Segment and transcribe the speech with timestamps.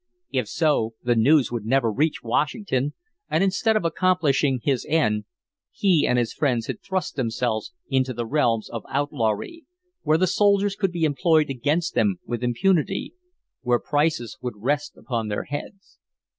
[0.31, 2.95] If so, the news would never reach Washington,
[3.29, 5.25] and instead of accomplishing his end,
[5.71, 9.63] he and his friends had thrust themselves into the realms of outlawry,
[10.01, 13.13] where the soldiers could be employed against them with impunity,
[13.61, 15.99] where prices would rest upon their heads.